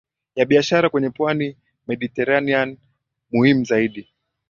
[0.35, 1.55] ya biashara kwenye pwani ya
[1.87, 2.75] Mediteranea
[3.31, 4.09] Muhimu zaidi